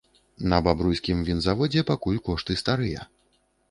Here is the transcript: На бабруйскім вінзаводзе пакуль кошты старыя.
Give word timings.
На 0.53 0.61
бабруйскім 0.67 1.21
вінзаводзе 1.29 1.87
пакуль 1.93 2.21
кошты 2.31 2.61
старыя. 2.65 3.11